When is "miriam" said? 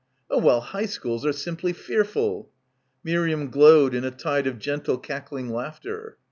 3.03-3.51